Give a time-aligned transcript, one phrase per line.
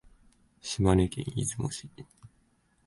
[0.61, 1.87] 島根県出雲市